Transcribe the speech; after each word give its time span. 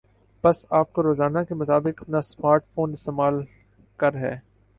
پس 0.43 0.65
آپ 0.69 0.93
کو 0.93 1.03
روزانہ 1.03 1.39
کے 1.49 1.55
مطابق 1.55 2.01
اپنا 2.01 2.21
سمارٹ 2.21 2.63
فون 2.73 2.93
استعمال 2.93 3.41
کر 3.99 4.15
ہے 4.15 4.35